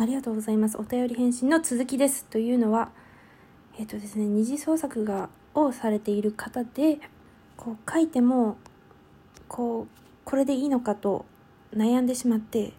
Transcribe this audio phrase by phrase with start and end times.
[0.00, 0.78] ありがとうございます。
[0.78, 2.24] お便り返信の続きです。
[2.26, 2.92] というのは、
[3.80, 7.00] えっ、とですね、二次創作が、をされている方で、
[7.56, 8.58] こう書いても、
[9.48, 11.24] こう、これでいいのかと
[11.74, 12.74] 悩んでしまって、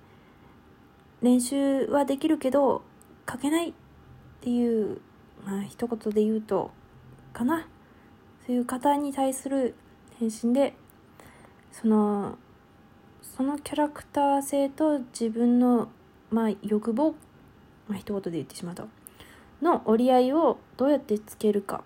[1.21, 2.83] 練習はできるけど、
[3.29, 3.73] 書けないっ
[4.39, 5.01] ていう、
[5.45, 6.71] まあ一言で言うと、
[7.33, 7.67] かな？
[8.45, 9.75] そういう方に対する
[10.19, 10.73] 返信で、
[11.73, 12.37] その、
[13.21, 15.89] そのキャラクター性と自分の、
[16.31, 17.15] まあ、欲望、
[17.87, 18.87] まあ、一言で言ってしまうと、
[19.61, 21.83] の折り合いをどうやってつけるか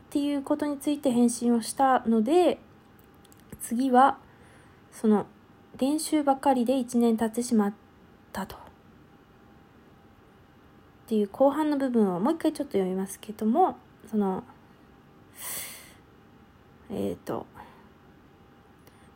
[0.00, 2.58] っていうことについて返信をしたので、
[3.60, 4.18] 次は、
[4.92, 5.26] その、
[5.78, 7.74] 練習ばかりで1年経ってしまっ
[8.32, 8.56] たと。
[8.56, 8.58] っ
[11.08, 13.76] ていう後半の部分をもう一回ちょっと読みますけども、
[14.10, 14.42] その、
[16.90, 17.46] えっ、ー、と、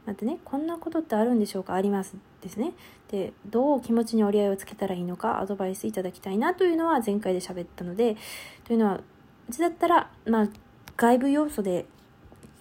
[0.07, 1.75] 待ってね、こんなことってあるんでしょうか？
[1.75, 2.73] ありますですね。
[3.11, 5.41] で、どう気持ちに折り合いをつけたらいいのか？
[5.41, 8.17] アドバイスいただきたいなというのは前回で喋ったので、
[8.65, 9.01] というのは、
[9.49, 10.49] うちだったら、まあ、
[10.97, 11.87] 外部要素で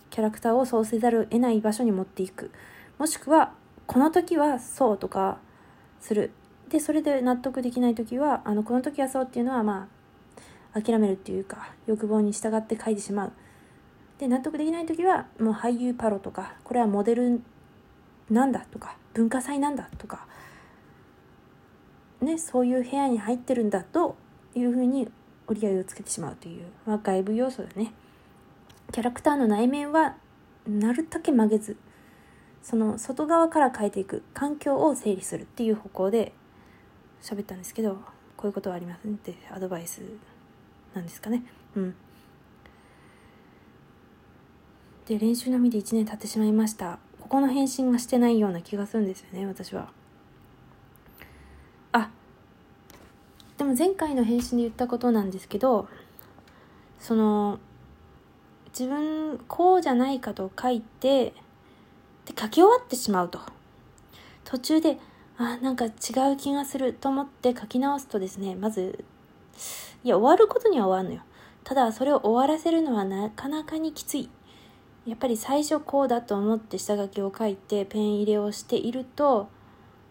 [0.10, 2.52] キャラクターをそうせざるを得ない場所に持っていく。
[2.98, 3.54] もしくは、
[3.86, 5.38] この時はそうとか
[6.02, 6.32] する。
[6.70, 9.88] で、それで納得できない時は、あの、この時はそうっていうのは、ま
[10.74, 13.32] あ、諦めるっていうか、欲望に従って書いてしまう。
[14.20, 17.42] で納得できない時はもう俳優パロとかこれはモデル
[18.30, 20.28] なんだとか文化祭なんだとか
[22.22, 24.18] ねそういう部屋に入ってるんだと
[24.54, 25.10] いうふうに
[25.48, 27.92] 折り合いをつけてしまうという、まあ、外部要素だね。
[28.92, 30.16] キャラクターの内面は
[30.68, 31.78] なるだけ曲げず
[32.62, 36.34] その外側から変えていく環境を整理するっていう方向で
[37.22, 38.00] 喋ったんですけど
[38.36, 40.02] こういうことはありますねってアドバイス
[40.94, 41.44] なんですかね。
[41.76, 41.96] うん。
[45.10, 47.00] で練習のみで1年経ってしまいました。
[47.20, 49.90] ここの返信がしてないような気がするんですよね私は。
[51.94, 52.12] あ
[53.58, 55.88] でも前回の返信で言ったことなんですけど
[57.00, 57.58] その
[58.68, 61.34] 自分こうじゃないかと書いて
[62.28, 63.40] で書き終わってしまうと。
[64.44, 65.00] 途中で
[65.40, 65.90] あなんか違
[66.32, 69.04] う気がすると思って書き直すとですねまず
[70.04, 71.24] いや終わることには終わるのよ。
[71.64, 74.30] ただそれを終わらせるのはなかなかにきつい。
[75.10, 79.50] やっぱり最初こうだと思って下書きを書いてペン入れをしていると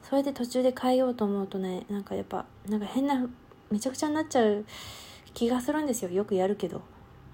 [0.03, 3.25] それで途中で変えようと思うとねなんかやっぱなんか変な
[3.71, 4.65] めちゃくちゃになっちゃう
[5.35, 6.11] 気がするんですよ。
[6.11, 6.83] よくやるけど。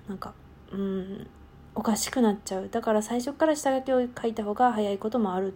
[0.08, 0.34] なんか
[0.70, 1.26] うん
[1.75, 2.69] おかしくなっちゃう。
[2.69, 5.54] だから最初から下書きを書いた方が早いこともある。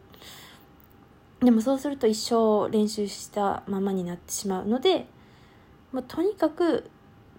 [1.40, 5.06] でもそうすると一生練習したままになってしまうので
[5.92, 6.90] もうとにかく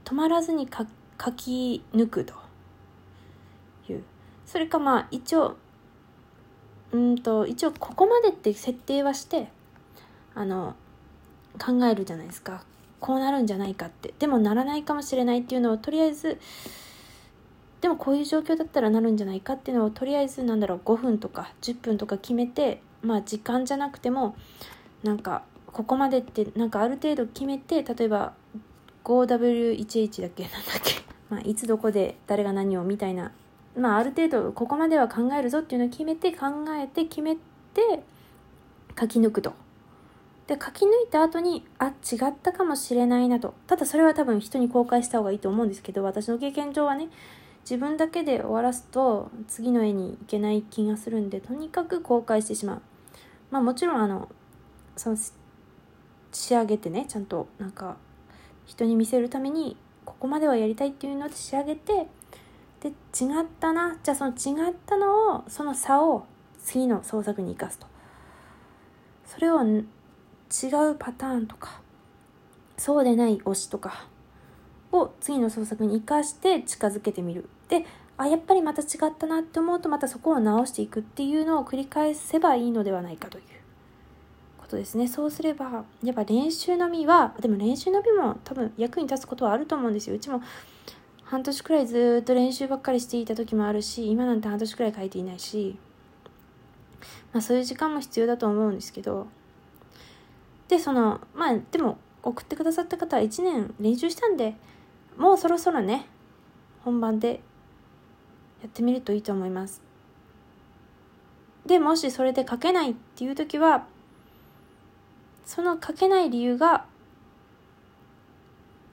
[0.05, 2.48] 止まらずに書き抜くと。
[4.49, 5.57] それかまあ一応
[6.91, 9.49] うんと一応ここまでって設定はして
[10.33, 10.75] あの
[11.63, 12.63] 考えるじゃないですか。
[12.99, 14.11] こうなるんじゃないかって。
[14.17, 16.39] でもならないかもしれないっていうのをとりあえず
[17.81, 20.81] でもこういう状況だったらなるんじゃないかっていうのをとりあえずなんだろう。
[20.83, 24.35] 5分とか10分とか決めてまあ時間じゃなくても
[25.03, 28.33] なんかここまでってなんかある程度決めて例えば
[29.03, 30.43] 5W1H だっけ？
[30.43, 30.95] なんだっけ、
[31.29, 33.31] まあ、いつどこで誰が何をみたいな
[33.79, 36.47] まあ、ある程度ここまでは考えるぞっていうのを決めて考
[36.77, 37.41] えて決めて
[38.99, 39.53] 書き抜くと。
[40.47, 47.09] で書き抜いた後にあ違ったかもしれないなとただそれは多分人に公開した方がいいと思うんですけど私の経験上はね
[47.61, 52.81] 自分だけで終わらすと次の絵に行けない気がするんでとにかく公開してしまう
[53.51, 54.27] まあもちろんあの
[54.97, 55.17] その
[56.31, 57.97] 仕上げてねちゃんとなんか
[58.65, 62.07] 人に見せるためにここまではやりたいっていうので仕上げて
[62.81, 62.91] で違
[63.41, 63.97] ったな。
[64.03, 66.25] じゃあその違ったのをその差を
[66.63, 67.87] 次の創作に生かすと。
[69.25, 69.85] それを違
[70.91, 71.81] うパターンとか
[72.77, 74.07] そうでない推しとか
[74.91, 77.47] を次の創作に生かして近づけてみる。
[77.67, 77.85] で
[78.17, 83.43] あやっぱりまた違ったなって思うとまたそこを直していくっていうのを繰り返せばいいのではないかという
[84.57, 85.07] ことですね。
[85.07, 90.15] そうすればやっぱ練習のみはでも練習のみも多分役に立つことはあると思うんですよ。
[90.15, 90.41] うちも
[91.29, 95.77] 半年くらいずっと練習ばっかりしていた時もあるし今なんて半年くらい書いていないし、
[97.31, 99.27] まあ、そういう時間も必要だと思うんですけど
[100.69, 104.55] でそのまあでも送ってくださった方は1年練習したんで
[105.17, 106.07] もうそろそろね
[106.83, 107.41] 本番で
[108.63, 109.83] やってみるといいと思います。
[111.67, 113.85] でもしそれで書けないっていう時は
[115.45, 116.85] その書けない理由が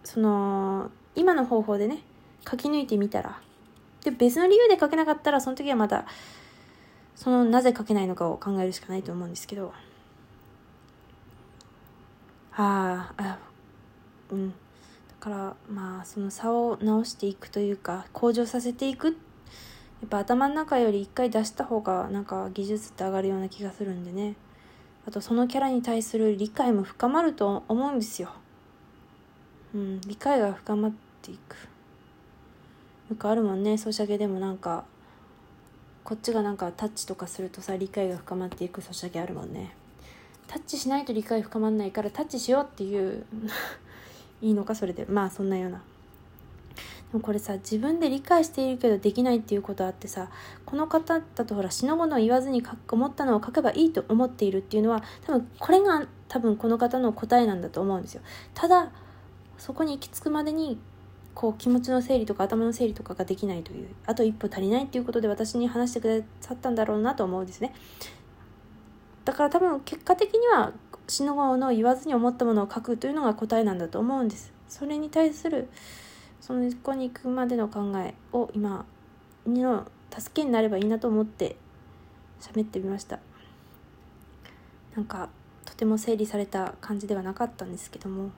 [0.04, 2.02] その今の方法でね
[2.48, 3.40] 書き抜いてみたら。
[4.04, 6.06] で、別の理由で書けなかったら、その時はまた、
[7.14, 9.72] そのなぜ書けないのかを考えるしかないと思うんですけど。
[12.58, 13.38] ああ、
[14.30, 14.54] うん、だ
[15.20, 19.12] からまあその差を直していくというか向上させていくや
[20.06, 24.36] っぱ頭の中より一回出した方がなんか技術って上がるような気がするんでね
[25.06, 28.30] あとそのキャラに対する理解も深まると思うんですよ。
[29.72, 31.56] うん、理解が深まっていく。
[33.08, 34.84] よくあるもんね、ソシャゲでもなんか、
[36.04, 39.74] こっちがなんかタッチとかするとさ、理解が深まっていくソシャゲあるもんね。
[40.46, 43.26] タッチしないと理解深まんないからタッチしようっていう
[44.40, 45.06] いいのかそれで。
[45.06, 45.82] まあそんなような。
[47.12, 50.28] でもこれさ自分で理解しているけどできないっていうことあってさ
[50.64, 58.22] この方だとほら死のものを言わずに思ったのを書けばいいと思っているっていうのは多分これが多分この方の答えなんだと思うんですよ
[58.54, 58.90] ただ
[59.56, 60.80] そこに行き着くまでに
[61.36, 67.74] こう気持ちの整理とか頭の整理とかができないというあと一歩足りないっていうことで私に話してくださったんだろうなと思うんですね。
[69.26, 70.72] だから多分結果的には
[71.08, 74.50] 死のもの言わずに思ったものを書くというのが答えなんだと思うんです。
[74.66, 75.68] それに対する
[76.40, 78.86] そのこに行くまでの考えを今
[79.46, 81.56] の助けになればいいなと思って
[82.40, 83.18] 喋ってみました。
[84.94, 85.28] なんか
[85.66, 88.30] とても整理された感じではなかったんですけども。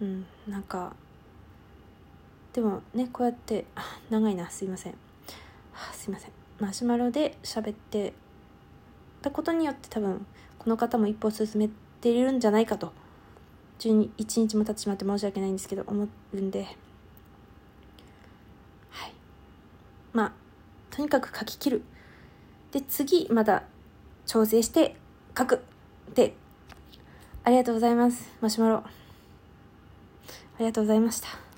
[0.00, 0.96] うんなんか
[2.52, 3.64] でもねこうやって
[4.10, 4.94] 長いなすいません。
[5.92, 6.30] すいません。
[6.58, 8.12] マシュマロで喋って
[9.22, 10.26] たことによって多分
[10.58, 11.68] この方も一歩進め
[12.00, 12.92] ているんじゃないかと。
[13.78, 16.64] 1日も経ってしまって申し訳ないんですけど思うんで。
[18.90, 19.12] はい。
[20.12, 20.32] まあ
[20.90, 21.82] とにかく書き切る。
[22.70, 23.64] で次まだ
[24.26, 24.96] 調整して
[25.36, 25.62] 書く。
[26.14, 26.34] で
[27.44, 28.76] ありがとうございますマシュマロ。
[28.76, 28.84] あ
[30.58, 31.51] りがとうございました。